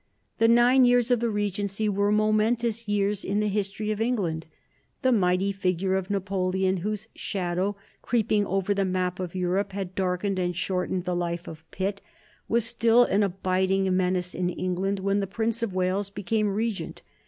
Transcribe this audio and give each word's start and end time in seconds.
The 0.39 0.47
nine 0.47 0.83
years 0.83 1.11
of 1.11 1.19
the 1.19 1.29
Regency 1.29 1.87
were 1.87 2.11
momentous 2.11 2.87
years 2.87 3.23
in 3.23 3.39
the 3.39 3.47
history 3.47 3.91
of 3.91 4.01
England. 4.01 4.47
The 5.03 5.11
mighty 5.11 5.51
figure 5.51 5.93
of 5.93 6.09
Napoleon, 6.09 6.77
whose 6.77 7.07
shadow, 7.13 7.75
creeping 8.01 8.43
over 8.47 8.73
the 8.73 8.83
map 8.83 9.19
of 9.19 9.35
Europe, 9.35 9.73
had 9.73 9.93
darkened 9.93 10.39
and 10.39 10.55
shortened 10.55 11.03
the 11.05 11.15
life 11.15 11.47
of 11.47 11.69
Pitt, 11.69 12.01
was 12.49 12.65
still 12.65 13.03
an 13.03 13.21
abiding 13.21 13.95
menace 13.95 14.31
to 14.31 14.39
England 14.39 14.97
when 14.97 15.19
the 15.19 15.27
Prince 15.27 15.61
of 15.61 15.75
Wales 15.75 16.09
became 16.09 16.47
Regent. 16.47 17.03